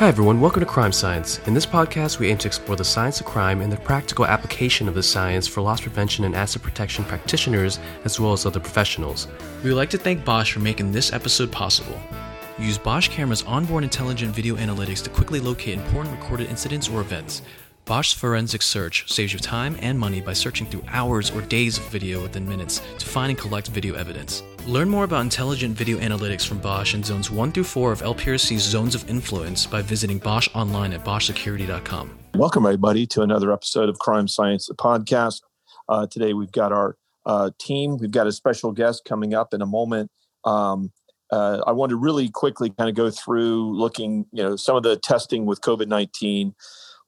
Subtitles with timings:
[0.00, 0.40] Hi, everyone.
[0.40, 1.40] Welcome to Crime Science.
[1.46, 4.88] In this podcast, we aim to explore the science of crime and the practical application
[4.88, 9.28] of the science for loss prevention and asset protection practitioners, as well as other professionals.
[9.62, 12.00] We would like to thank Bosch for making this episode possible.
[12.58, 17.42] Use Bosch Camera's onboard intelligent video analytics to quickly locate important recorded incidents or events.
[17.84, 21.84] Bosch's forensic search saves you time and money by searching through hours or days of
[21.88, 24.42] video within minutes to find and collect video evidence.
[24.66, 28.62] Learn more about intelligent video analytics from Bosch in zones 1 through 4 of LPRC's
[28.62, 32.18] zones of influence by visiting Bosch online at boschsecurity.com.
[32.34, 35.40] Welcome, everybody, to another episode of Crime Science, the podcast.
[35.88, 37.96] Uh, today, we've got our uh, team.
[37.96, 40.10] We've got a special guest coming up in a moment.
[40.44, 40.92] Um,
[41.32, 44.82] uh, I want to really quickly kind of go through looking, you know, some of
[44.82, 46.54] the testing with COVID 19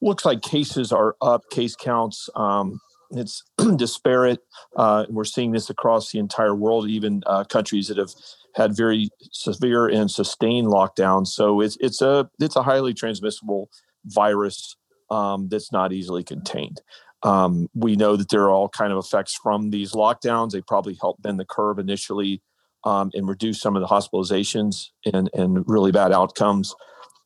[0.03, 2.29] looks like cases are up, case counts.
[2.35, 2.81] Um,
[3.13, 3.43] it's
[3.77, 4.41] disparate.
[4.77, 8.11] Uh, we're seeing this across the entire world, even uh, countries that have
[8.55, 11.29] had very severe and sustained lockdowns.
[11.29, 13.71] So it's it's a it's a highly transmissible
[14.05, 14.77] virus
[15.11, 16.83] um, that's not easily contained.
[17.23, 20.51] Um, we know that there are all kind of effects from these lockdowns.
[20.51, 22.43] They probably help bend the curve initially
[22.85, 26.75] um, and reduce some of the hospitalizations and and really bad outcomes.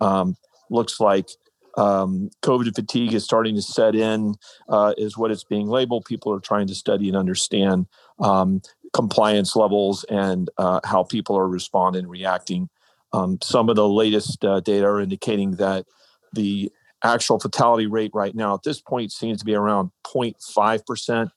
[0.00, 0.36] Um,
[0.68, 1.28] looks like
[1.76, 4.34] um, COVID fatigue is starting to set in,
[4.68, 6.04] uh, is what it's being labeled.
[6.04, 7.86] People are trying to study and understand
[8.18, 12.68] um, compliance levels and uh, how people are responding and reacting.
[13.12, 15.86] Um, some of the latest uh, data are indicating that
[16.32, 16.70] the
[17.02, 21.30] actual fatality rate right now at this point seems to be around 0.5%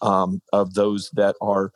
[0.00, 1.72] um, of those that are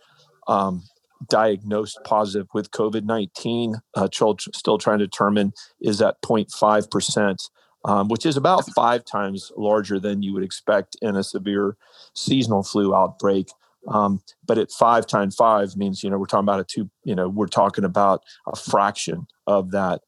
[0.49, 0.83] um,
[1.29, 3.77] diagnosed positive with COVID 19.
[3.95, 4.09] Uh,
[4.55, 7.49] still trying to determine is that 0.5%
[7.87, 11.77] um, which is about five times larger than you would expect in a severe
[12.15, 13.49] seasonal flu outbreak.
[13.89, 17.15] Um, but at five times five means, you know, we're talking about a two, you
[17.15, 20.01] know, we're talking about a fraction of that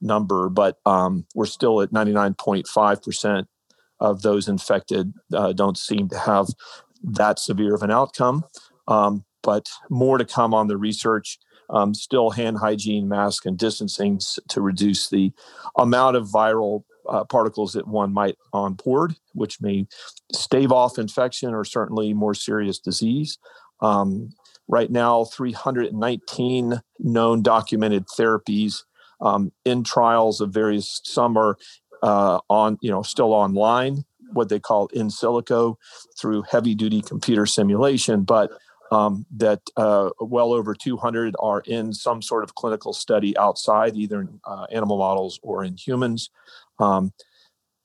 [0.00, 3.46] number, but um, we're still at 99.5%
[4.00, 6.48] of those infected uh, don't seem to have
[7.02, 8.44] that severe of an outcome.
[8.88, 11.38] Um, but more to come on the research.
[11.68, 15.32] Um, still hand hygiene, mask, and distancing to reduce the
[15.76, 19.86] amount of viral uh, particles that one might on board, which may
[20.32, 23.38] stave off infection or certainly more serious disease.
[23.80, 24.30] Um,
[24.68, 28.82] right now, 319 known documented therapies
[29.20, 31.00] um, in trials of various.
[31.04, 31.56] Some are
[32.02, 35.76] uh, on, you know, still online, what they call in silico
[36.18, 38.50] through heavy duty computer simulation, but
[38.92, 44.20] um, that uh, well over 200 are in some sort of clinical study outside, either
[44.20, 46.30] in uh, animal models or in humans
[46.78, 47.12] um,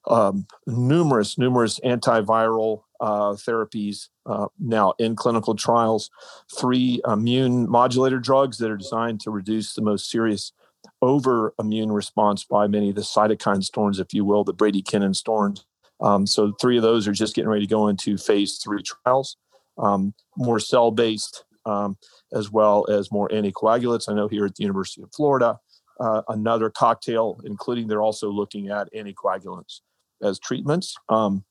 [0.08, 6.10] um, numerous, numerous antiviral uh, therapies uh, now in clinical trials,
[6.56, 10.54] three immune modulator drugs that are designed to reduce the most serious
[11.02, 15.66] over immune response by many of the cytokine storms, if you will, the bradykinin storms.
[16.00, 19.38] Um, so, three of those are just getting ready to go into phase three trials,
[19.78, 21.98] um, more cell based, um,
[22.34, 24.10] as well as more anticoagulants.
[24.10, 25.60] I know here at the University of Florida,
[26.02, 29.82] uh, another cocktail, including they're also looking at anticoagulants
[30.22, 30.96] as treatments.
[31.10, 31.44] Um,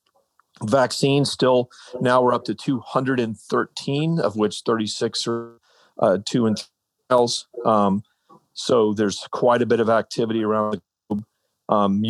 [0.64, 5.60] vaccines still now we're up to 213, of which 36 are
[5.98, 6.62] uh, two and
[7.08, 7.46] trials.
[7.64, 8.02] Um,
[8.52, 11.24] so there's quite a bit of activity around the globe.
[11.68, 12.04] Um,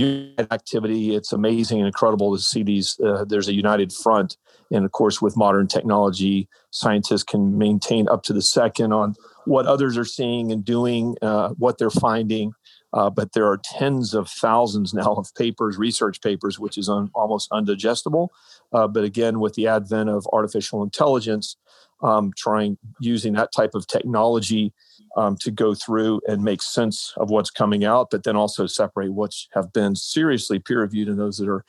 [0.51, 2.99] activity, it's amazing and incredible to see these.
[2.99, 4.39] Uh, there's a united front,
[4.71, 9.67] and of course, with modern technology, scientists can maintain up to the second on what
[9.67, 12.53] others are seeing and doing, uh, what they're finding.
[12.93, 17.11] Uh, but there are tens of thousands now of papers, research papers, which is un-
[17.15, 18.29] almost undigestible.
[18.73, 21.57] Uh, but again, with the advent of artificial intelligence,
[22.03, 24.73] um, trying using that type of technology
[25.17, 29.13] um, to go through and make sense of what's coming out, but then also separate
[29.13, 31.65] what's have been seriously peer reviewed and those that are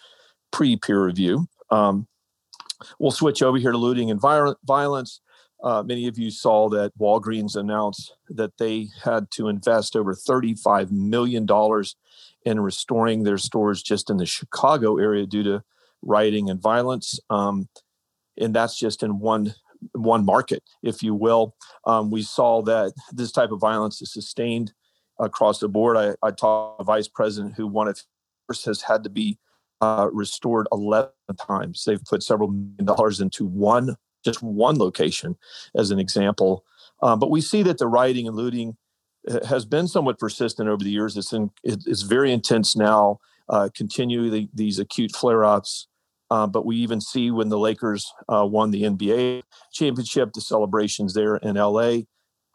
[0.51, 1.47] pre peer review.
[1.69, 2.07] Um,
[2.99, 5.21] we'll switch over here to looting and violence.
[5.63, 10.91] Uh, many of you saw that Walgreens announced that they had to invest over $35
[10.91, 11.47] million
[12.45, 15.63] in restoring their stores just in the Chicago area due to
[16.01, 17.19] rioting and violence.
[17.29, 17.69] Um,
[18.37, 19.53] and that's just in one
[19.93, 21.55] one market, if you will.
[21.85, 24.73] Um, we saw that this type of violence is sustained
[25.19, 25.97] across the board.
[25.97, 27.99] I, I talked to a vice president who one of
[28.47, 29.39] first has had to be
[29.81, 31.83] uh, restored 11 times.
[31.83, 35.35] They've put several million dollars into one just one location
[35.75, 36.63] as an example.
[37.01, 38.77] Um, but we see that the rioting and looting
[39.29, 41.17] uh, has been somewhat persistent over the years.
[41.17, 43.19] It's in, it's very intense now.
[43.49, 45.87] Uh, continue the, these acute flare-ups,
[46.29, 49.41] uh, but we even see when the Lakers uh, won the NBA
[49.73, 52.01] championship, the celebrations there in LA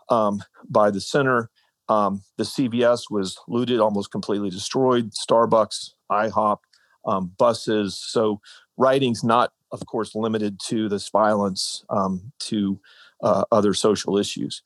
[0.09, 1.51] um, by the center.
[1.89, 5.13] Um, the CVS was looted, almost completely destroyed.
[5.13, 6.59] Starbucks, IHOP,
[7.07, 7.99] um, buses.
[7.99, 8.41] So
[8.77, 12.81] writing's not, of course, limited to this violence um, to
[13.23, 14.63] uh, other social issues.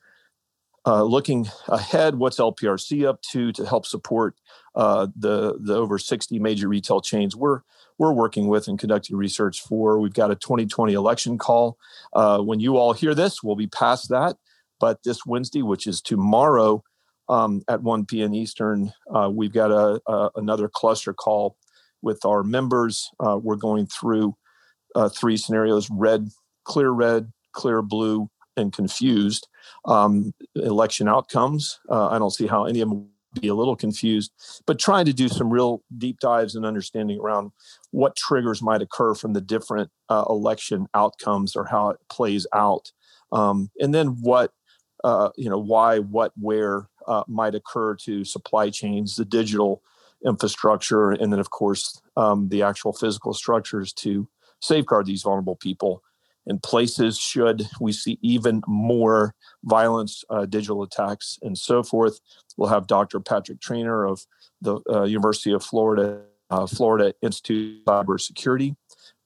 [0.87, 4.35] Uh, looking ahead, what's LPRC up to to help support
[4.75, 7.61] uh, the the over 60 major retail chains we're
[7.99, 10.01] we're working with and conducting research for.
[10.01, 11.77] We've got a 2020 election call.
[12.15, 14.37] Uh, when you all hear this, we'll be past that.
[14.81, 16.83] But this Wednesday, which is tomorrow
[17.29, 18.33] um, at 1 p.m.
[18.33, 21.59] Eastern, uh, we've got a, a, another cluster call
[22.01, 23.11] with our members.
[23.21, 24.35] Uh, we're going through
[24.95, 26.29] uh, three scenarios: red,
[26.65, 29.49] clear red, clear blue, and confused
[29.85, 31.81] um, election outcomes.
[31.89, 33.09] Uh, I don't see how any of them
[33.41, 34.33] be a little confused,
[34.67, 37.53] but trying to do some real deep dives and understanding around
[37.93, 42.91] what triggers might occur from the different uh, election outcomes or how it plays out,
[43.33, 44.53] um, and then what
[45.05, 49.83] uh, you know why, what, where uh, might occur to supply chains, the digital
[50.27, 54.29] infrastructure, and then of course um, the actual physical structures to
[54.61, 56.03] safeguard these vulnerable people
[56.47, 59.35] in places should we see even more
[59.65, 62.19] violence, uh, digital attacks, and so forth.
[62.57, 63.21] We'll have Dr.
[63.21, 64.27] Patrick Traynor of
[64.61, 68.75] the uh, University of Florida, uh, Florida Institute of Cybersecurity,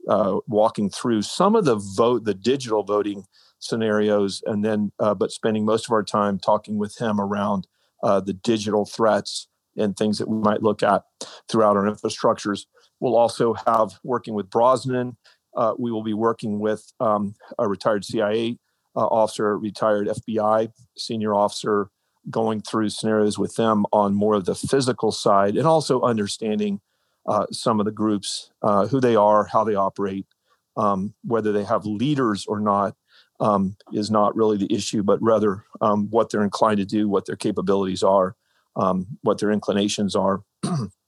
[0.09, 3.25] uh, walking through some of the vote, the digital voting
[3.59, 7.67] scenarios, and then, uh, but spending most of our time talking with him around
[8.03, 11.03] uh, the digital threats and things that we might look at
[11.49, 12.67] throughout our infrastructures.
[13.01, 15.17] We'll also have working with Brosnan
[15.57, 18.59] uh, we will be working with um, a retired CIA
[18.97, 21.91] uh, officer, retired FBI senior officer,
[22.31, 26.81] going through scenarios with them on more of the physical side and also understanding
[27.27, 30.27] uh, some of the groups, uh, who they are, how they operate,
[30.77, 32.95] um, whether they have leaders or not.
[33.41, 37.27] Um, is not really the issue, but rather um, what they're inclined to do, what
[37.27, 38.37] their capabilities are,
[38.77, 40.45] um, what their inclinations are.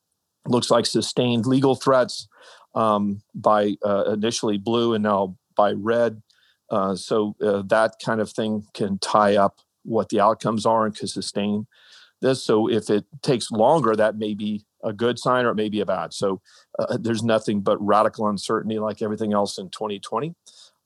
[0.48, 2.28] Looks like sustained legal threats,
[2.74, 6.22] um, by uh, initially blue and now by red.
[6.70, 10.96] Uh, so uh, that kind of thing can tie up what the outcomes are and
[10.96, 11.66] can sustain
[12.20, 12.44] this.
[12.44, 15.80] So if it takes longer, that may be a good sign or it may be
[15.80, 16.12] a bad.
[16.12, 16.40] So
[16.78, 20.34] uh, there's nothing but radical uncertainty like everything else in 2020.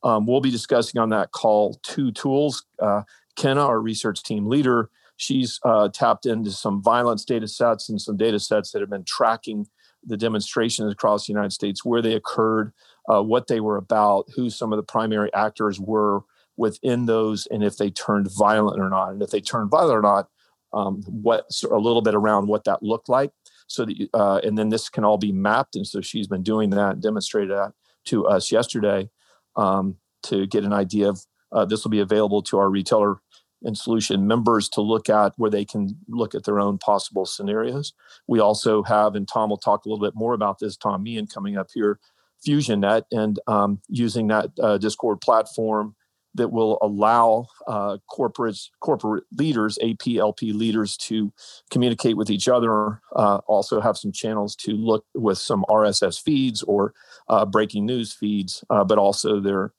[0.02, 2.64] Um, we'll be discussing on that call two tools.
[2.78, 3.02] Uh,
[3.36, 8.16] Kenna, our research team leader, she's uh, tapped into some violence data sets and some
[8.16, 9.66] data sets that have been tracking
[10.02, 12.72] the demonstrations across the United States, where they occurred,
[13.06, 16.22] uh, what they were about, who some of the primary actors were
[16.56, 19.12] within those, and if they turned violent or not.
[19.12, 20.28] And if they turned violent or not,
[20.72, 23.30] um, what a little bit around what that looked like.
[23.66, 25.76] So that, uh, and then this can all be mapped.
[25.76, 27.72] And so she's been doing that, and demonstrated that
[28.06, 29.10] to us yesterday
[29.56, 31.20] um, to get an idea of
[31.52, 33.20] uh, this will be available to our retailer
[33.62, 37.92] and solution members to look at where they can look at their own possible scenarios.
[38.26, 41.26] We also have, and Tom will talk a little bit more about this, Tom Meehan
[41.26, 41.98] coming up here,
[42.46, 45.94] FusionNet, and um, using that uh, Discord platform
[46.34, 51.32] that will allow uh, corporates, corporate leaders, APLP leaders to
[51.70, 53.00] communicate with each other.
[53.16, 56.94] Uh, also have some channels to look with some RSS feeds or
[57.28, 59.72] uh, breaking news feeds, uh, but also their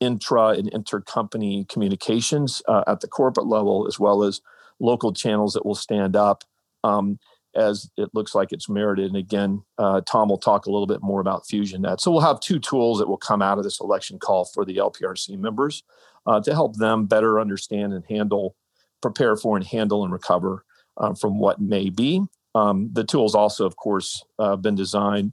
[0.00, 4.40] intra and intercompany communications uh, at the corporate level, as well as
[4.80, 6.44] local channels that will stand up
[6.84, 7.18] um,
[7.54, 9.06] as it looks like it's merited.
[9.06, 12.00] And again, uh, Tom will talk a little bit more about FusionNet.
[12.00, 14.76] So we'll have two tools that will come out of this election call for the
[14.76, 15.82] LPRC members
[16.26, 18.54] uh, to help them better understand and handle,
[19.00, 20.64] prepare for, and handle and recover
[20.98, 22.22] uh, from what may be.
[22.54, 25.32] Um, the tools also, of course, uh, been designed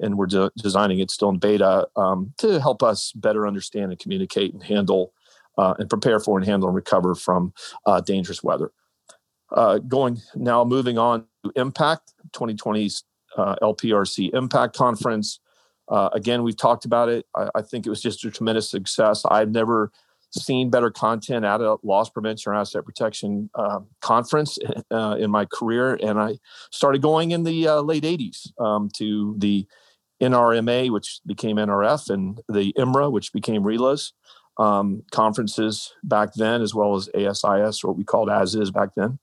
[0.00, 4.00] and we're de- designing it still in beta um, to help us better understand and
[4.00, 5.12] communicate and handle
[5.58, 7.52] uh, and prepare for and handle and recover from
[7.86, 8.72] uh, dangerous weather.
[9.52, 13.04] Uh, going now, moving on to Impact 2020's
[13.36, 15.40] uh, LPRC Impact Conference.
[15.88, 17.26] Uh, again, we've talked about it.
[17.36, 19.22] I, I, think it was just a tremendous success.
[19.30, 19.92] I've never
[20.30, 24.58] seen better content at a loss prevention or asset protection um, conference
[24.90, 26.38] uh, in my career, and I
[26.70, 29.66] started going in the late 80s um, to the
[30.22, 34.12] NRMA, which became NRF, and the IMRA, which became RILA's
[34.58, 38.90] um, conferences back then, as well as ASIS, or what we called as is back
[38.96, 39.18] then.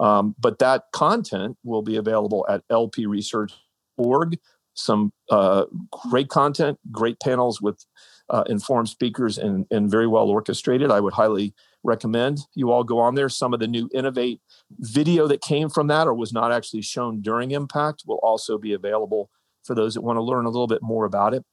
[0.00, 4.38] Um, but that content will be available at lpresearch.org.
[4.74, 5.64] Some uh,
[6.08, 7.84] great content, great panels with
[8.30, 10.92] uh, informed speakers, and, and very well orchestrated.
[10.92, 11.52] I would highly
[11.82, 13.28] recommend you all go on there.
[13.28, 14.40] Some of the new Innovate
[14.78, 18.72] video that came from that or was not actually shown during Impact will also be
[18.72, 19.30] available
[19.64, 21.44] for those that want to learn a little bit more about it.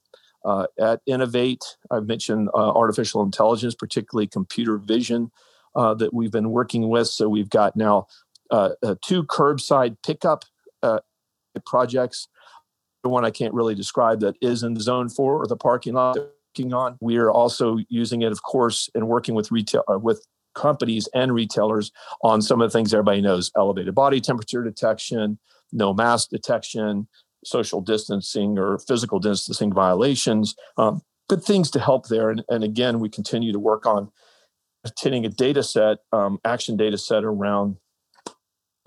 [0.44, 5.32] Uh, at Innovate, I've mentioned uh, artificial intelligence, particularly computer vision,
[5.76, 7.08] uh, that we've been working with.
[7.08, 8.08] So we've got now
[8.52, 10.46] uh, uh, two curbside pickup
[10.84, 11.00] uh,
[11.66, 12.28] projects.
[13.04, 16.18] The one I can't really describe that is in zone four or the parking lot
[16.18, 16.98] working on.
[17.02, 21.92] We are also using it, of course, and working with retail with companies and retailers
[22.22, 25.38] on some of the things everybody knows: elevated body temperature detection,
[25.72, 27.08] no mask detection,
[27.46, 30.56] social distancing or physical distancing violations.
[30.78, 31.02] Um,
[31.42, 32.30] things to help there.
[32.30, 34.12] And, and again, we continue to work on
[34.86, 37.78] obtaining a data set, um, action data set around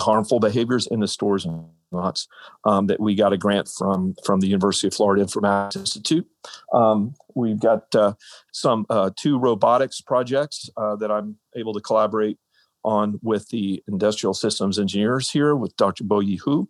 [0.00, 2.28] harmful behaviors in the stores and lots
[2.64, 6.26] um, that we got a grant from from the University of Florida Informatics Institute.
[6.72, 8.14] Um, we've got uh,
[8.52, 12.38] some uh, two robotics projects uh, that I'm able to collaborate
[12.84, 16.04] on with the industrial systems engineers here with Dr.
[16.04, 16.68] Bo Yi Hu.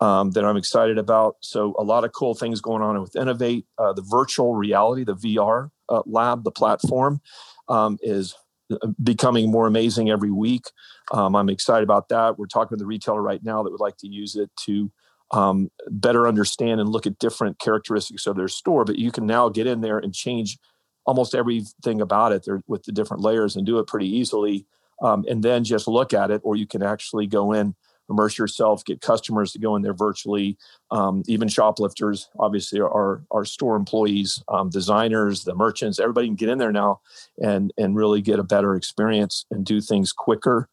[0.00, 1.38] Um, that I'm excited about.
[1.40, 3.66] So, a lot of cool things going on with Innovate.
[3.78, 7.20] Uh, the virtual reality, the VR uh, lab, the platform
[7.68, 8.36] um, is
[9.02, 10.66] becoming more amazing every week.
[11.12, 12.38] Um, I'm excited about that.
[12.38, 14.90] We're talking with the retailer right now that would like to use it to
[15.30, 18.84] um, better understand and look at different characteristics of their store.
[18.84, 20.58] But you can now get in there and change
[21.06, 24.66] almost everything about it there with the different layers and do it pretty easily.
[25.00, 27.74] Um, and then just look at it, or you can actually go in
[28.08, 30.56] immerse yourself, get customers to go in there virtually,
[30.90, 36.48] um, even shoplifters, obviously our, our store employees, um, designers, the merchants, everybody can get
[36.48, 37.00] in there now
[37.42, 40.68] and, and really get a better experience and do things quicker,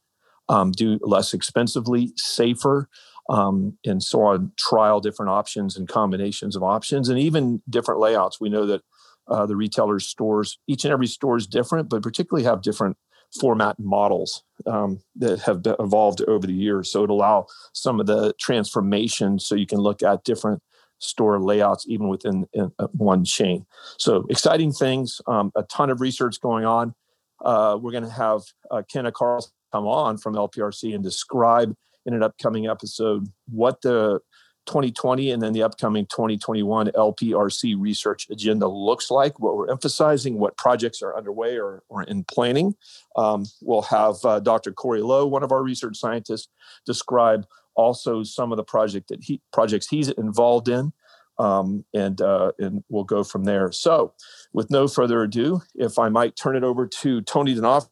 [0.49, 2.89] um, do less expensively, safer,
[3.29, 8.39] um, and so on, trial different options and combinations of options and even different layouts.
[8.39, 8.81] We know that
[9.27, 12.97] uh, the retailers' stores, each and every store is different, but particularly have different
[13.39, 16.91] format models um, that have evolved over the years.
[16.91, 20.61] So it allow some of the transformation so you can look at different
[20.99, 23.65] store layouts even within uh, one chain.
[23.97, 26.95] So exciting things, um, a ton of research going on.
[27.43, 28.41] Uh, we're going to have
[28.71, 34.19] uh, Kenna Carlson come on from LPRC and describe in an upcoming episode what the
[34.65, 40.57] 2020 and then the upcoming 2021 LPRC research agenda looks like, what we're emphasizing, what
[40.57, 42.75] projects are underway or, or in planning.
[43.15, 44.71] Um, we'll have uh, Dr.
[44.71, 46.49] Corey Lowe, one of our research scientists,
[46.85, 47.45] describe
[47.75, 50.93] also some of the project that he projects he's involved in.
[51.37, 53.69] Um, and uh, and we'll go from there.
[53.73, 54.13] So,
[54.53, 57.89] with no further ado, if I might turn it over to Tony Danoff,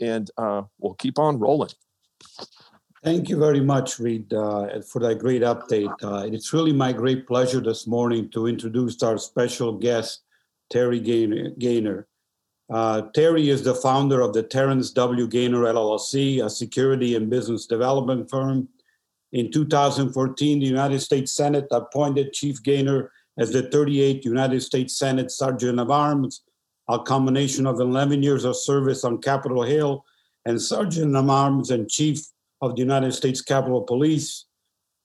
[0.00, 1.68] and uh, we'll keep on rolling.
[3.04, 5.94] Thank you very much, Read, uh, for that great update.
[6.02, 10.22] Uh, it's really my great pleasure this morning to introduce our special guest,
[10.68, 12.08] Terry Gainer.
[12.68, 15.28] Uh, Terry is the founder of the Terrance W.
[15.28, 18.68] Gainer LLC, a security and business development firm.
[19.32, 25.30] In 2014, the United States Senate appointed Chief Gainer as the 38th United States Senate
[25.30, 26.42] Sergeant of Arms,
[26.88, 30.04] a combination of 11 years of service on Capitol Hill
[30.44, 32.26] and Sergeant of Arms and Chief
[32.60, 34.46] of the United States Capitol Police.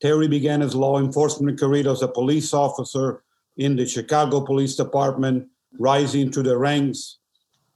[0.01, 3.23] Terry began his law enforcement career as a police officer
[3.57, 5.47] in the Chicago Police Department,
[5.79, 7.19] rising to the ranks.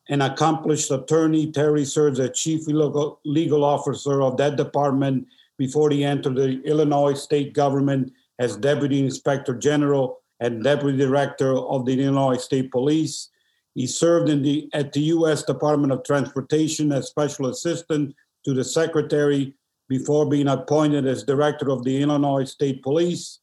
[0.09, 6.03] An accomplished attorney, Terry serves as chief legal, legal officer of that department before he
[6.03, 12.37] entered the Illinois state government as deputy inspector general and deputy director of the Illinois
[12.37, 13.29] State Police.
[13.73, 15.43] He served in the, at the U.S.
[15.43, 18.15] Department of Transportation as special assistant
[18.45, 19.53] to the secretary
[19.89, 23.39] before being appointed as director of the Illinois State Police.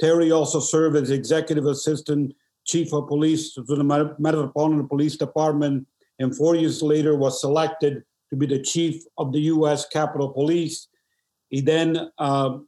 [0.00, 3.84] Terry also served as executive assistant chief of police to the
[4.18, 5.86] Metropolitan Police Department,
[6.18, 9.86] and four years later was selected to be the chief of the U.S.
[9.86, 10.88] Capitol Police.
[11.50, 12.58] He then uh,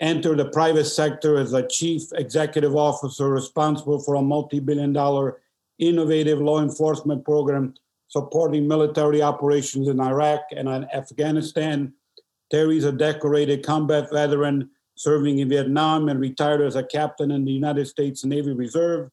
[0.00, 5.40] entered the private sector as a chief executive officer responsible for a multi-billion dollar
[5.78, 7.74] innovative law enforcement program
[8.08, 11.92] supporting military operations in Iraq and Afghanistan
[12.50, 17.44] Terry is a decorated combat veteran serving in Vietnam and retired as a captain in
[17.44, 19.10] the United States Navy Reserve.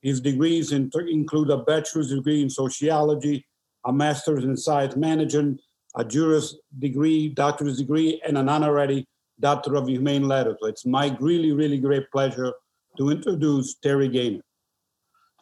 [0.00, 3.46] His degrees include a bachelor's degree in sociology,
[3.84, 5.60] a master's in science management,
[5.96, 9.06] a juris degree, doctor's degree, and an honorary
[9.40, 10.56] doctor of humane letters.
[10.60, 12.52] So it's my really, really great pleasure
[12.96, 14.40] to introduce Terry Gainer.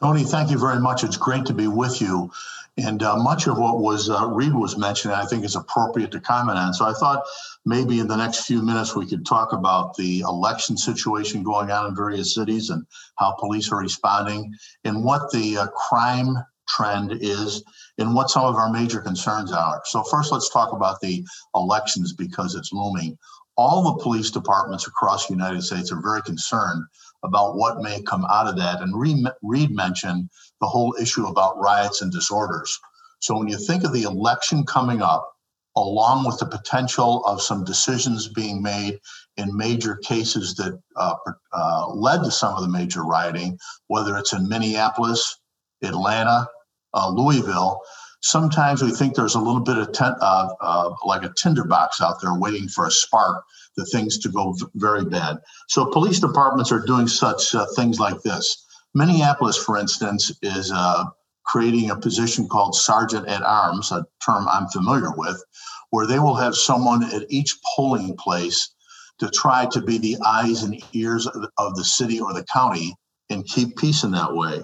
[0.00, 1.02] Tony, thank you very much.
[1.02, 2.30] It's great to be with you.
[2.78, 6.20] And uh, much of what was uh, Read was mentioning, I think, is appropriate to
[6.20, 6.72] comment on.
[6.72, 7.24] So I thought
[7.66, 11.86] maybe in the next few minutes we could talk about the election situation going on
[11.86, 14.54] in various cities and how police are responding,
[14.84, 16.36] and what the uh, crime
[16.68, 17.64] trend is,
[17.98, 19.82] and what some of our major concerns are.
[19.86, 21.24] So first, let's talk about the
[21.56, 23.18] elections because it's looming.
[23.56, 26.84] All the police departments across the United States are very concerned
[27.24, 28.80] about what may come out of that.
[28.82, 28.94] And
[29.42, 30.30] Read mentioned
[30.60, 32.78] the whole issue about riots and disorders.
[33.20, 35.28] So when you think of the election coming up,
[35.76, 38.98] along with the potential of some decisions being made
[39.36, 41.14] in major cases that uh,
[41.52, 45.38] uh, led to some of the major rioting, whether it's in Minneapolis,
[45.82, 46.48] Atlanta,
[46.94, 47.80] uh, Louisville,
[48.22, 52.34] sometimes we think there's a little bit of ten, uh, like a tinderbox out there
[52.34, 53.44] waiting for a spark
[53.76, 55.38] the things to go v- very bad.
[55.68, 58.66] So police departments are doing such uh, things like this.
[58.94, 61.04] Minneapolis, for instance, is uh,
[61.44, 65.42] creating a position called sergeant at arms, a term I'm familiar with,
[65.90, 68.74] where they will have someone at each polling place
[69.18, 72.94] to try to be the eyes and ears of the city or the county
[73.30, 74.62] and keep peace in that way.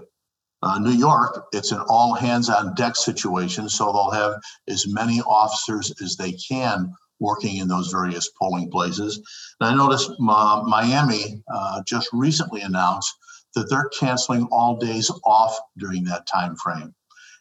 [0.62, 5.20] Uh, New York, it's an all hands on deck situation, so they'll have as many
[5.22, 6.90] officers as they can
[7.20, 9.20] working in those various polling places.
[9.60, 13.12] And I noticed Miami uh, just recently announced
[13.54, 16.94] that they're canceling all days off during that time frame.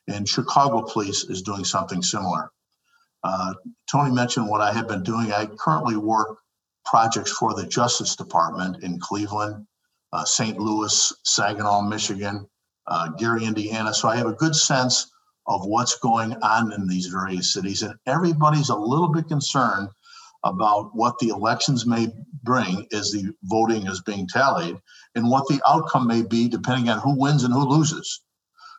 [0.08, 2.52] And Chicago Police is doing something similar.
[3.24, 3.54] Uh,
[3.90, 5.32] Tony mentioned what I have been doing.
[5.32, 6.38] I currently work
[6.86, 9.66] projects for the Justice Department in Cleveland,
[10.12, 10.60] uh, St.
[10.60, 12.48] Louis, Saginaw, Michigan,
[12.88, 13.94] uh, Gary, Indiana.
[13.94, 15.10] So I have a good sense
[15.48, 17.82] of what's going on in these various cities.
[17.82, 19.90] And everybody's a little bit concerned
[20.44, 22.08] about what the elections may
[22.44, 24.78] bring as the voting is being tallied
[25.16, 28.22] and what the outcome may be depending on who wins and who loses.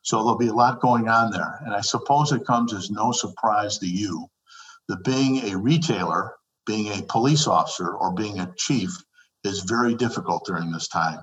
[0.03, 1.61] So there'll be a lot going on there.
[1.65, 4.29] And I suppose it comes as no surprise to you
[4.89, 6.35] that being a retailer,
[6.67, 8.97] being a police officer, or being a chief
[9.45, 11.21] is very difficult during this time.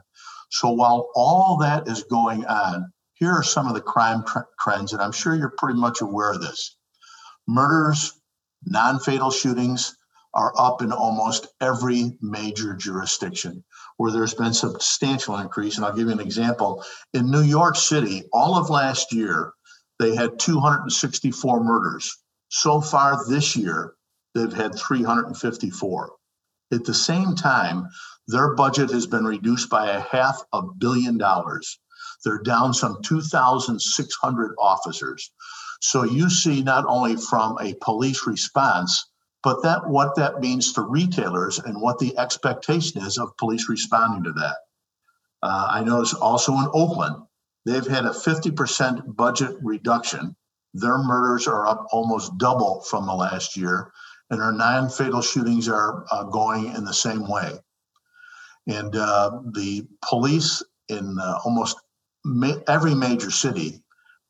[0.50, 4.94] So while all that is going on, here are some of the crime tr- trends,
[4.94, 6.76] and I'm sure you're pretty much aware of this.
[7.48, 8.14] Murders,
[8.66, 9.96] non fatal shootings
[10.34, 13.64] are up in almost every major jurisdiction
[13.98, 15.76] where there's been substantial increase.
[15.78, 16.84] And I'll give you an example.
[17.14, 19.54] In New York City, all of last year,
[20.00, 22.18] they had 264 murders.
[22.50, 23.94] So far this year,
[24.34, 26.12] they've had 354.
[26.74, 27.88] At the same time,
[28.28, 31.80] their budget has been reduced by a half a billion dollars.
[32.24, 35.32] They're down some 2,600 officers.
[35.82, 39.11] So you see not only from a police response,
[39.44, 44.24] but that what that means to retailers and what the expectation is of police responding
[44.24, 44.58] to that.
[45.42, 47.16] Uh, I notice also in Oakland,
[47.66, 50.36] they've had a 50% budget reduction.
[50.74, 53.92] Their murders are up almost double from the last year,
[54.30, 57.54] and our non-fatal shootings are uh, going in the same way.
[58.68, 61.78] And uh, the police in uh, almost
[62.24, 63.84] ma- every major city,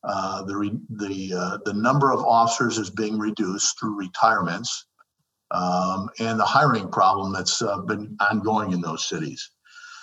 [0.03, 4.85] uh, the re- the uh, the number of officers is being reduced through retirements,
[5.51, 9.51] um, and the hiring problem that's uh, been ongoing in those cities.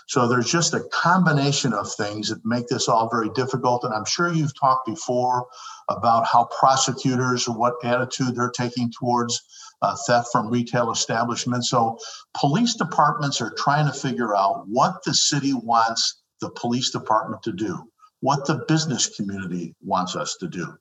[0.08, 3.84] So there's just a combination of things that make this all very difficult.
[3.84, 5.46] And I'm sure you've talked before
[5.90, 9.42] about how prosecutors, or what attitude they're taking towards
[9.82, 11.68] uh, theft from retail establishments.
[11.68, 11.98] So
[12.34, 17.52] police departments are trying to figure out what the city wants the police department to
[17.52, 20.74] do, what the business community wants us to do.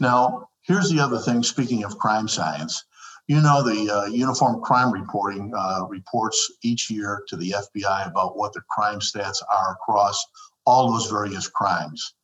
[0.00, 2.84] Now, here's the other thing speaking of crime science.
[3.28, 8.38] You know, the uh, Uniform Crime Reporting uh, reports each year to the FBI about
[8.38, 10.24] what the crime stats are across
[10.64, 12.14] all those various crimes.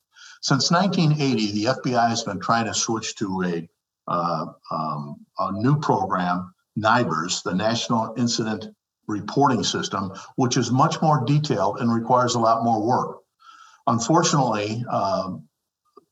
[0.40, 3.68] Since 1980, the FBI has been trying to switch to a
[4.06, 8.66] uh, um, a new program, NIBRS, the National Incident
[9.06, 13.18] Reporting System, which is much more detailed and requires a lot more work.
[13.86, 15.48] Unfortunately, um,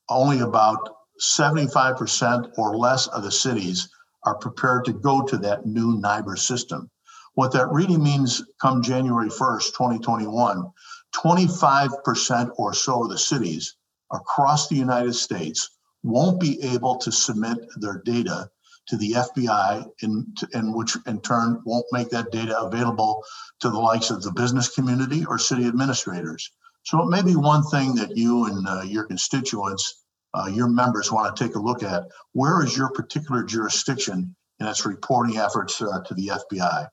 [0.08, 3.88] only about 75% or less of the cities
[4.24, 6.90] are prepared to go to that new NIBRS system.
[7.34, 10.70] What that really means come January 1st, 2021,
[11.14, 13.76] 25% or so of the cities
[14.12, 15.70] across the United States
[16.02, 18.50] won't be able to submit their data
[18.88, 23.22] to the FBI, in which in turn won't make that data available
[23.60, 26.50] to the likes of the business community or city administrators.
[26.84, 30.01] So it may be one thing that you and uh, your constituents,
[30.34, 32.04] uh, your members want to take a look at.
[32.32, 36.88] Where is your particular jurisdiction in its reporting efforts uh, to the FBI?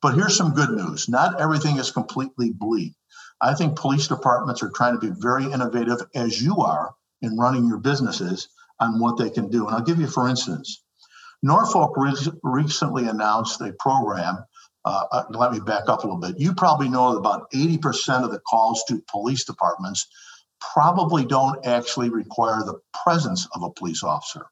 [0.00, 1.08] But here's some good news.
[1.08, 2.94] Not everything is completely bleak.
[3.40, 7.66] I think police departments are trying to be very innovative, as you are, in running
[7.66, 8.48] your businesses
[8.80, 9.66] on what they can do.
[9.66, 10.82] And I'll give you, for instance,
[11.42, 14.44] Norfolk re- recently announced a program.
[14.84, 16.38] Uh, uh let me back up a little bit.
[16.38, 20.08] You probably know that about 80% of the calls to police departments
[20.60, 24.46] probably don't actually require the presence of a police officer.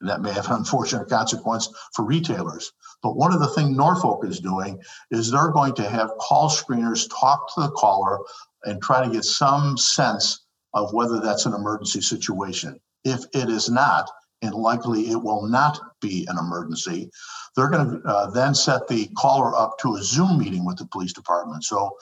[0.00, 2.72] And that may have an unfortunate consequence for retailers.
[3.02, 4.80] But one of the things Norfolk is doing
[5.10, 8.18] is they're going to have call screeners talk to the caller
[8.64, 12.78] and try to get some sense of whether that's an emergency situation.
[13.04, 14.10] If it is not,
[14.42, 17.10] and likely it will not be an emergency,
[17.54, 20.86] they're going to uh, then set the caller up to a Zoom meeting with the
[20.86, 21.64] police department.
[21.64, 21.96] So,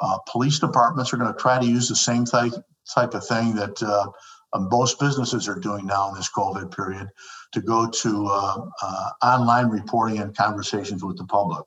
[0.00, 2.52] uh, police departments are going to try to use the same type,
[2.94, 4.06] type of thing that uh,
[4.58, 7.08] most businesses are doing now in this COVID period
[7.52, 11.64] to go to uh, uh, online reporting and conversations with the public.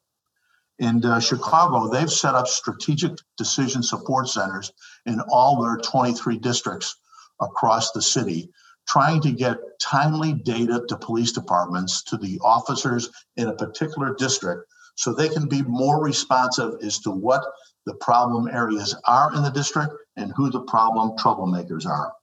[0.79, 4.71] In uh, Chicago, they've set up strategic decision support centers
[5.05, 6.95] in all their 23 districts
[7.39, 8.49] across the city
[8.88, 14.63] trying to get timely data to police departments, to the officers in a particular district,
[14.95, 17.43] so they can be more responsive as to what
[17.86, 22.13] the problem areas are in the district and who the problem troublemakers are.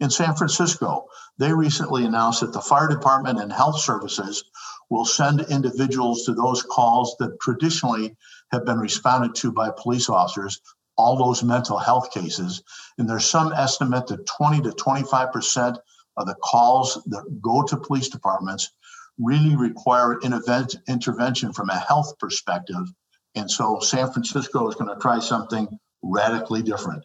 [0.00, 1.06] In San Francisco,
[1.38, 4.44] they recently announced that the fire department and health services
[4.90, 8.16] will send individuals to those calls that traditionally
[8.50, 10.60] have been responded to by police officers,
[10.96, 12.62] all those mental health cases.
[12.98, 15.78] And there's some estimate that 20 to 25 percent
[16.16, 18.70] of the calls that go to police departments
[19.18, 22.84] really require intervention from a health perspective.
[23.34, 25.68] And so San Francisco is going to try something
[26.02, 27.04] radically different.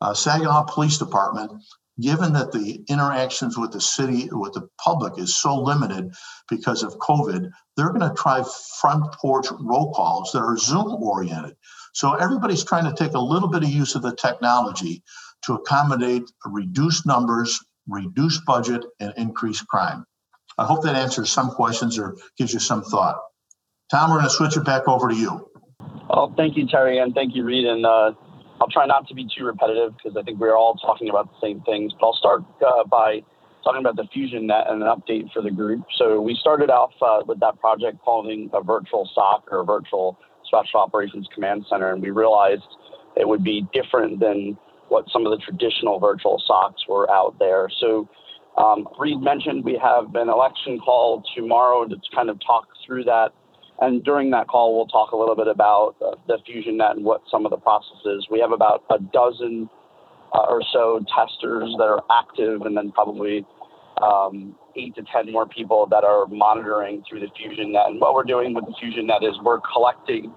[0.00, 1.52] Uh, Saginaw Police Department,
[2.00, 6.12] given that the interactions with the city, with the public is so limited
[6.50, 8.44] because of COVID, they're going to try
[8.80, 11.56] front porch roll calls that are Zoom oriented.
[11.94, 15.02] So everybody's trying to take a little bit of use of the technology
[15.44, 20.04] to accommodate reduced numbers reduced budget, and increased crime.
[20.58, 23.18] I hope that answers some questions or gives you some thought.
[23.90, 25.48] Tom, we're going to switch it back over to you.
[26.08, 27.64] Well, thank you, Terry, and thank you, Read.
[27.64, 28.12] And uh,
[28.60, 31.46] I'll try not to be too repetitive because I think we're all talking about the
[31.46, 31.92] same things.
[31.98, 33.20] But I'll start uh, by
[33.62, 35.84] talking about the Fusion Net and an update for the group.
[35.98, 40.80] So we started off uh, with that project calling a virtual SOC or virtual Special
[40.80, 42.62] Operations Command Center, and we realized
[43.16, 44.56] it would be different than
[44.88, 47.68] what some of the traditional virtual SOCs were out there.
[47.80, 48.08] So,
[48.56, 53.32] um, Read mentioned we have an election call tomorrow to kind of talk through that.
[53.80, 57.22] And during that call, we'll talk a little bit about the Fusion Net and what
[57.30, 58.26] some of the processes.
[58.30, 59.68] We have about a dozen
[60.34, 63.44] uh, or so testers that are active, and then probably
[64.02, 67.86] um, eight to 10 more people that are monitoring through the Fusion Net.
[67.86, 70.32] And what we're doing with the Fusion Net is we're collecting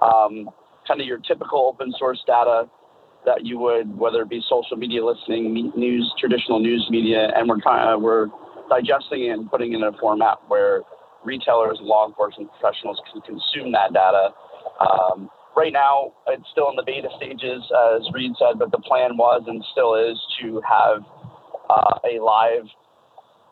[0.00, 0.48] um,
[0.86, 2.68] kind of your typical open source data
[3.24, 7.60] that you would, whether it be social media listening, news, traditional news media, and we're
[7.60, 8.28] trying, uh, we're
[8.70, 10.82] digesting it and putting it in a format where
[11.26, 14.30] retailers law enforcement professionals can consume that data.
[14.80, 17.62] Um, right now, it's still in the beta stages,
[17.92, 21.02] as Read said, but the plan was and still is to have
[21.68, 22.64] uh, a live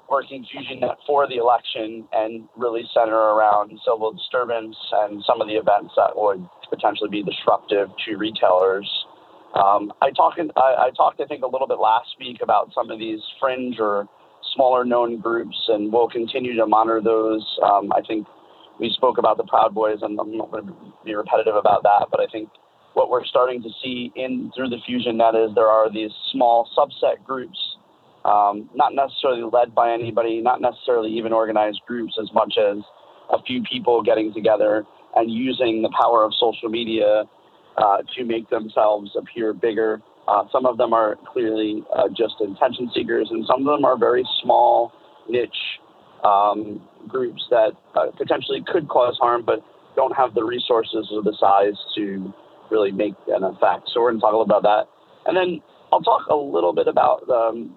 [0.09, 5.49] working fusion net for the election and really center around civil disturbance and some of
[5.49, 8.87] the events that would potentially be disruptive to retailers
[9.55, 12.91] um, I talked, I, I talked, I think, a little bit last week about some
[12.91, 14.09] of these fringe or
[14.55, 17.45] smaller known groups, and we'll continue to monitor those.
[17.63, 18.27] Um, I think
[18.81, 22.07] we spoke about the Proud Boys, and I'm not going to be repetitive about that,
[22.11, 22.49] but I think
[22.95, 26.69] what we're starting to see in through the fusion net is there are these small
[26.77, 27.59] subset groups,
[28.25, 32.79] um, not necessarily led by anybody, not necessarily even organized groups, as much as
[33.31, 34.85] a few people getting together
[35.17, 37.25] and using the power of social media
[37.77, 40.01] uh, to make themselves appear bigger.
[40.27, 43.99] Uh, some of them are clearly uh, just attention seekers, and some of them are
[43.99, 44.93] very small
[45.29, 45.51] niche
[46.25, 49.61] um, groups that uh, potentially could cause harm, but
[49.97, 52.33] don't have the resources or the size to
[52.71, 53.91] really make an effect.
[53.93, 54.85] So we're going to talk a little about that,
[55.27, 55.61] and then
[55.93, 57.77] I'll talk a little bit about um,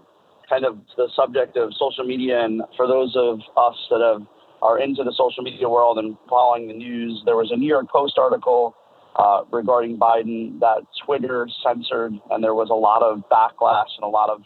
[0.50, 2.44] kind of the subject of social media.
[2.44, 4.26] And for those of us that have
[4.62, 7.88] are into the social media world and following the news, there was a New York
[7.92, 8.74] Post article
[9.18, 14.08] uh, regarding Biden that Twitter censored, and there was a lot of backlash and a
[14.08, 14.44] lot of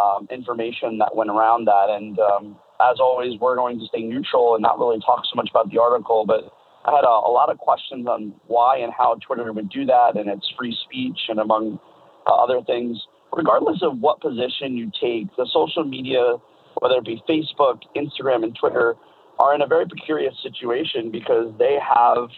[0.00, 1.88] um, information that went around that.
[1.90, 5.50] And um, as always, we're going to stay neutral and not really talk so much
[5.50, 6.52] about the article, but
[6.84, 10.16] I had a, a, lot of questions on why and how Twitter would do that,
[10.16, 11.78] and its free speech, and among
[12.26, 12.98] uh, other things.
[13.32, 16.36] Regardless of what position you take, the social media,
[16.80, 18.94] whether it be Facebook, Instagram, and Twitter,
[19.38, 22.28] are in a very precarious situation because they have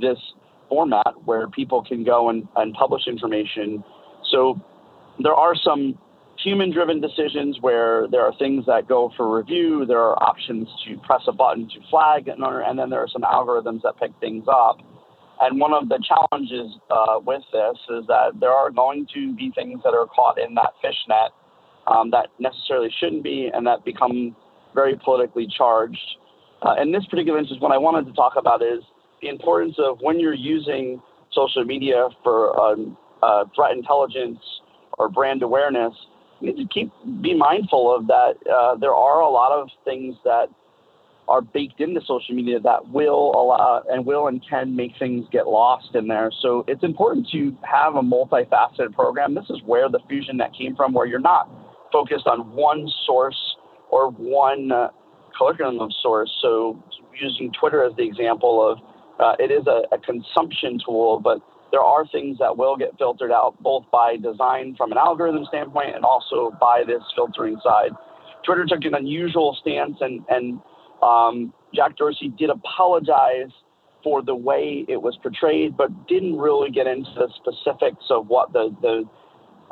[0.00, 0.18] this
[0.68, 3.82] format where people can go and, and publish information.
[4.30, 4.60] So
[5.22, 5.98] there are some
[6.42, 10.96] human driven decisions where there are things that go for review, there are options to
[10.98, 14.78] press a button to flag, and then there are some algorithms that pick things up.
[15.40, 19.50] And one of the challenges uh, with this is that there are going to be
[19.54, 21.32] things that are caught in that fishnet
[21.86, 24.34] um, that necessarily shouldn't be and that become
[24.74, 25.98] very politically charged.
[26.62, 28.82] Uh, in this particular instance, what I wanted to talk about is
[29.22, 31.00] the importance of when you're using
[31.32, 34.38] social media for um, uh, threat intelligence
[34.98, 35.92] or brand awareness,
[36.40, 38.34] we need to keep be mindful of that.
[38.50, 40.46] Uh, there are a lot of things that
[41.26, 45.46] are baked into social media that will allow and will and can make things get
[45.46, 46.30] lost in there.
[46.42, 49.34] So it's important to have a multifaceted program.
[49.34, 51.48] This is where the fusion net came from, where you're not
[51.92, 53.56] focused on one source
[53.90, 54.88] or one uh,
[55.38, 56.30] curriculum of source.
[56.42, 56.82] So
[57.18, 58.78] using Twitter as the example of
[59.20, 61.38] uh, it is a, a consumption tool, but
[61.70, 65.94] there are things that will get filtered out both by design from an algorithm standpoint
[65.94, 67.90] and also by this filtering side.
[68.44, 70.60] Twitter took an unusual stance and, and
[71.02, 73.50] um, Jack Dorsey did apologize
[74.02, 78.52] for the way it was portrayed, but didn't really get into the specifics of what
[78.52, 79.04] the the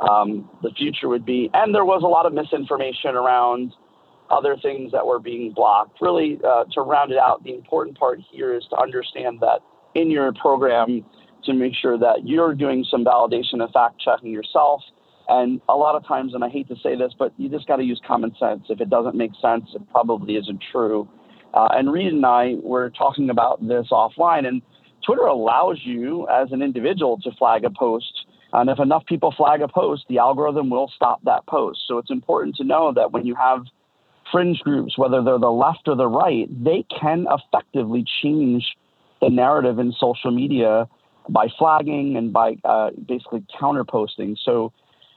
[0.03, 1.51] um, the future would be.
[1.53, 3.73] And there was a lot of misinformation around
[4.33, 6.01] other things that were being blocked.
[6.01, 9.61] Really, uh, to round it out, the important part here is to understand that
[9.95, 11.05] in your program,
[11.45, 14.81] to make sure that you're doing some validation and fact checking yourself.
[15.29, 17.77] And a lot of times, and I hate to say this, but you just got
[17.77, 18.63] to use common sense.
[18.69, 21.09] If it doesn't make sense, it probably isn't true.
[21.55, 24.63] Uh, and Read and I were talking about this offline, and
[25.07, 28.27] Twitter allows you as an individual to flag a post.
[28.53, 31.81] And if enough people flag a post, the algorithm will stop that post.
[31.87, 33.65] So it's important to know that when you have
[34.31, 38.77] fringe groups, whether they're the left or the right, they can effectively change
[39.21, 40.89] the narrative in social media
[41.29, 44.37] by flagging and by uh, basically counter posting.
[44.45, 44.73] So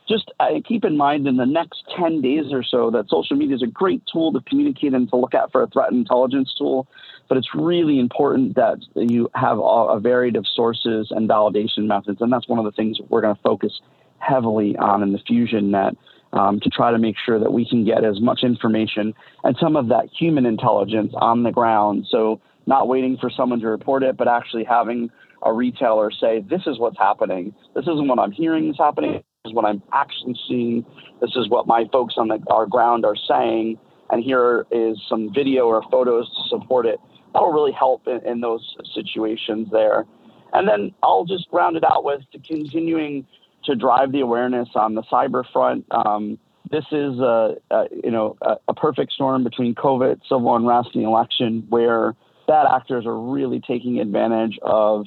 [0.08, 3.56] just uh, keep in mind in the next 10 days or so that social media
[3.56, 6.88] is a great tool to communicate and to look at for a threat intelligence tool.
[7.28, 12.22] But it's really important that you have a variety of sources and validation methods.
[12.22, 13.82] And that's one of the things we're going to focus
[14.20, 15.96] heavily on in the Fusion Net.
[16.36, 19.14] Um, to try to make sure that we can get as much information
[19.46, 22.08] and some of that human intelligence on the ground.
[22.12, 25.10] So, not waiting for someone to report it, but actually having
[25.46, 27.54] a retailer say, This is what's happening.
[27.74, 30.86] This isn't what I'm hearing is happening This is what I'm actually seeing.
[31.22, 33.78] This is what my folks on the, our ground are saying.
[34.10, 37.00] And here is some video or photos to support it.
[37.34, 40.06] That'll really help in, in those situations there.
[40.54, 43.28] And then I'll just round it out with the continuing
[43.66, 45.86] to drive the awareness on the cyber front.
[45.92, 46.38] Um,
[46.72, 51.04] this is a, a you know a, a, perfect storm between COVID, civil unrest, and
[51.04, 52.16] the election, where
[52.48, 55.06] bad actors are really taking advantage of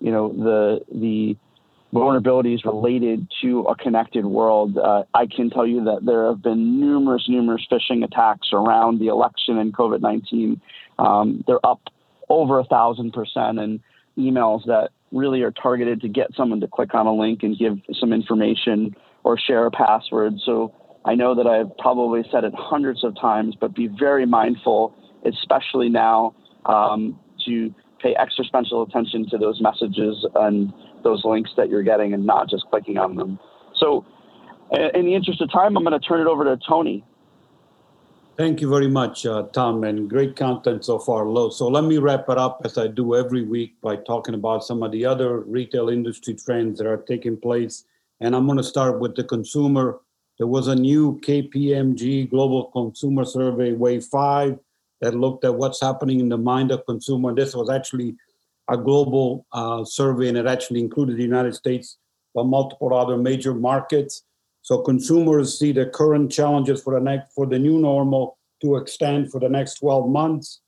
[0.00, 1.36] you know the the
[1.92, 4.78] vulnerabilities related to a connected world.
[4.78, 9.08] Uh, I can tell you that there have been numerous, numerous phishing attacks around the
[9.08, 10.60] election and COVID 19.
[10.98, 11.82] Um, they're up
[12.28, 13.80] over a thousand percent, and
[14.16, 17.78] emails that really are targeted to get someone to click on a link and give
[18.00, 20.34] some information or share a password.
[20.44, 24.94] So I know that I've probably said it hundreds of times, but be very mindful,
[25.26, 26.34] especially now,
[26.66, 30.72] um, to pay extra special attention to those messages and
[31.04, 33.38] those links that you're getting and not just clicking on them.
[33.76, 34.04] So,
[34.94, 37.04] in the interest of time, I'm going to turn it over to Tony.
[38.34, 41.26] Thank you very much, uh, Tom, and great content so far.
[41.50, 44.82] So let me wrap it up as I do every week by talking about some
[44.82, 47.84] of the other retail industry trends that are taking place.
[48.20, 50.00] And I'm going to start with the consumer.
[50.38, 54.58] There was a new KPMG Global Consumer Survey, Wave 5,
[55.02, 57.28] that looked at what's happening in the mind of consumer.
[57.28, 58.16] And This was actually
[58.70, 61.98] a global uh, survey, and it actually included the United States,
[62.34, 64.22] but multiple other major markets.
[64.62, 69.30] So consumers see the current challenges for the next for the new normal to extend
[69.30, 70.60] for the next 12 months.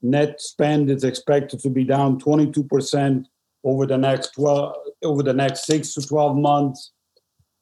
[0.00, 3.24] Net spend is expected to be down 22%
[3.64, 4.74] over the next 12
[5.04, 6.92] over the next six to 12 months.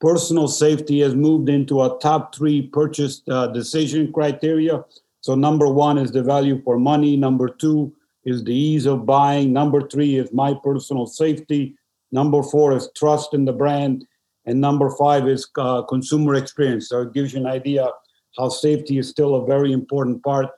[0.01, 4.85] Personal safety has moved into a top three purchase uh, decision criteria.
[5.23, 7.17] So number one is the value for money.
[7.17, 7.93] Number two
[8.25, 9.53] is the ease of buying.
[9.53, 11.75] Number three is my personal safety.
[12.13, 14.07] Number four is trust in the brand.
[14.51, 16.89] And number five is uh, consumer experience.
[16.89, 17.89] So it gives you an idea
[18.37, 20.49] how safety is still a very important part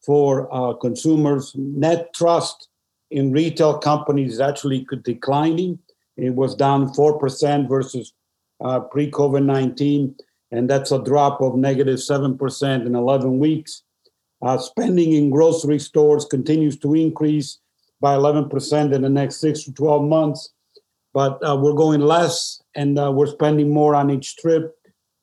[0.00, 1.52] for uh, consumers.
[1.54, 2.68] Net trust
[3.10, 5.78] in retail companies actually declining.
[6.16, 8.14] It was down 4% versus
[8.64, 10.14] uh, pre COVID 19,
[10.50, 13.82] and that's a drop of negative 7% in 11 weeks.
[14.40, 17.58] Uh, spending in grocery stores continues to increase
[18.00, 20.54] by 11% in the next six to 12 months,
[21.12, 24.76] but uh, we're going less and uh, we're spending more on each trip.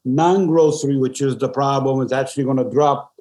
[0.04, 3.14] Non grocery, which is the problem, is actually going to drop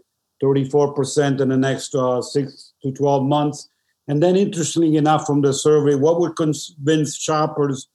[0.43, 3.69] 34% in the next uh, six to 12 months.
[4.09, 7.89] And then, interestingly enough, from the survey, what would convince shoppers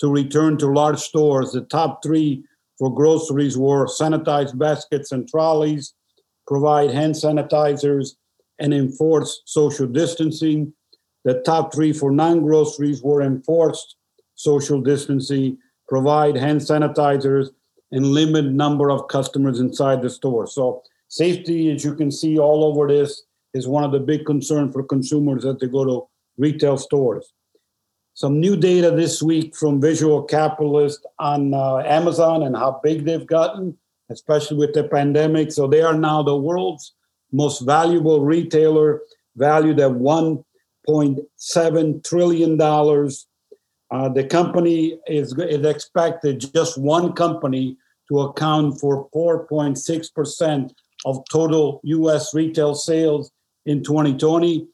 [0.00, 1.52] to return to large stores?
[1.52, 2.44] The top three
[2.78, 5.94] for groceries were sanitized baskets and trolleys,
[6.46, 8.16] provide hand sanitizers,
[8.58, 10.72] and enforce social distancing.
[11.24, 13.96] The top three for non groceries were enforced
[14.34, 17.50] social distancing, provide hand sanitizers,
[17.92, 20.46] and limit number of customers inside the store.
[20.46, 23.22] So safety, as you can see all over this,
[23.54, 27.34] is one of the big concerns for consumers as they go to retail stores.
[28.14, 33.26] Some new data this week from Visual Capitalist on uh, Amazon and how big they've
[33.26, 33.76] gotten,
[34.10, 35.52] especially with the pandemic.
[35.52, 36.94] So they are now the world's
[37.30, 39.00] most valuable retailer,
[39.36, 42.58] valued at $1.7 trillion.
[43.92, 47.76] Uh, the company is, is expected, just one company,
[48.08, 50.70] to account for 4.6%
[51.04, 53.30] of total US retail sales
[53.66, 54.66] in 2020.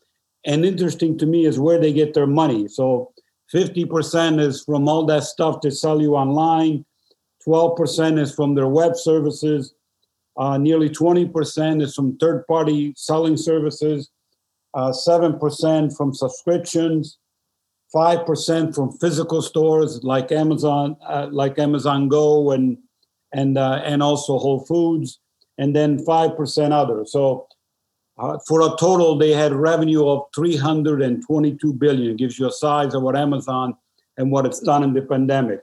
[0.47, 2.69] And interesting to me is where they get their money.
[2.69, 3.13] So
[3.53, 6.85] 50% is from all that stuff they sell you online,
[7.47, 9.75] 12% is from their web services,
[10.37, 14.11] uh, nearly 20% is from third party selling services,
[14.75, 17.19] uh, 7% from subscriptions,
[17.95, 22.79] 5% from physical stores like Amazon, uh, like Amazon Go and
[23.33, 25.21] and uh, and also Whole Foods,
[25.59, 27.05] and then 5% other.
[27.07, 27.49] So
[28.19, 32.13] uh, for a total, they had revenue of 322 billion.
[32.13, 33.77] It gives you a size of what Amazon
[34.17, 35.63] and what it's done in the pandemic.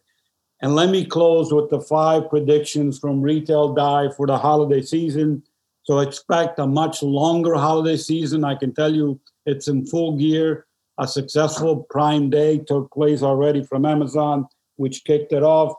[0.61, 5.43] And let me close with the five predictions from Retail Dive for the holiday season.
[5.83, 8.43] So expect a much longer holiday season.
[8.43, 10.65] I can tell you it's in full gear.
[10.97, 15.73] A successful Prime Day took place already from Amazon, which kicked it off.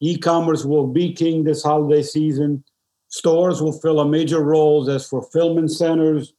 [0.00, 2.64] E commerce will be king this holiday season.
[3.08, 6.32] Stores will fill a major role as fulfillment centers,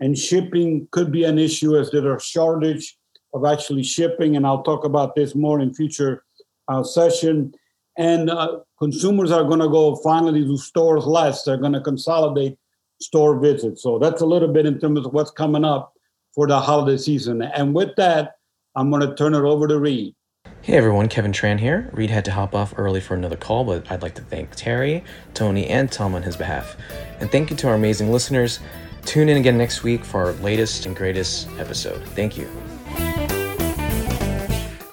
[0.00, 2.96] and shipping could be an issue as there are shortage
[3.34, 4.36] of actually shipping.
[4.36, 6.24] And I'll talk about this more in future
[6.68, 7.52] uh, session.
[7.98, 11.42] And uh, consumers are going to go finally to stores less.
[11.42, 12.56] They're going to consolidate
[13.00, 13.82] store visits.
[13.82, 15.91] So that's a little bit in terms of what's coming up
[16.34, 17.42] for the holiday season.
[17.42, 18.36] And with that,
[18.74, 20.14] I'm going to turn it over to Read.
[20.62, 21.90] Hey everyone, Kevin Tran here.
[21.92, 25.02] Read had to hop off early for another call, but I'd like to thank Terry,
[25.34, 26.76] Tony, and Tom on his behalf.
[27.18, 28.60] And thank you to our amazing listeners.
[29.04, 32.00] Tune in again next week for our latest and greatest episode.
[32.10, 32.48] Thank you.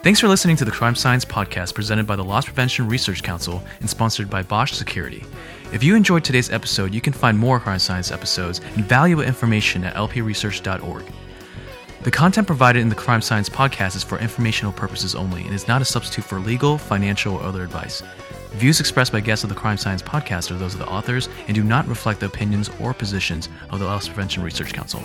[0.02, 3.62] Thanks for listening to the Crime Science Podcast presented by the Loss Prevention Research Council
[3.80, 5.24] and sponsored by Bosch Security.
[5.72, 9.84] If you enjoyed today's episode, you can find more Crime Science episodes and valuable information
[9.84, 11.04] at lpresearch.org.
[12.02, 15.68] The content provided in the Crime Science podcast is for informational purposes only and is
[15.68, 18.02] not a substitute for legal, financial, or other advice.
[18.52, 21.56] Views expressed by guests of the Crime Science podcast are those of the authors and
[21.56, 25.04] do not reflect the opinions or positions of the Loss Prevention Research Council.